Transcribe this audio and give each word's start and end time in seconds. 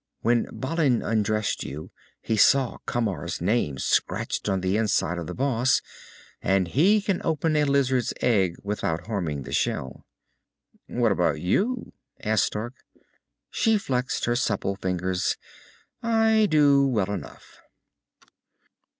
When 0.21 0.47
Balin 0.51 1.03
undressed 1.03 1.63
you, 1.63 1.91
he 2.21 2.35
saw 2.35 2.79
Camar's 2.87 3.39
name 3.39 3.77
scratched 3.77 4.49
on 4.49 4.61
the 4.61 4.75
inside 4.75 5.19
of 5.19 5.27
the 5.27 5.35
boss. 5.35 5.79
And, 6.41 6.69
he 6.69 7.03
can 7.03 7.21
open 7.23 7.55
a 7.55 7.65
lizard's 7.65 8.11
egg 8.19 8.55
without 8.63 9.05
harming 9.05 9.43
the 9.43 9.51
shell." 9.51 10.07
"What 10.87 11.11
about 11.11 11.39
you?" 11.39 11.93
asked 12.19 12.45
Stark. 12.45 12.73
She 13.51 13.77
flexed 13.77 14.25
her 14.25 14.35
supple 14.35 14.75
fingers. 14.75 15.37
"I 16.01 16.47
do 16.49 16.87
well 16.87 17.11
enough." 17.11 17.61